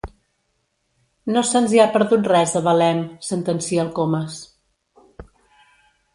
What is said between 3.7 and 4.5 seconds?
el Comas.